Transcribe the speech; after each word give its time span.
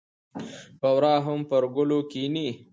بورا 0.81 1.15
هم 1.25 1.39
پر 1.49 1.63
ګلو 1.75 1.99
کېني. 2.11 2.47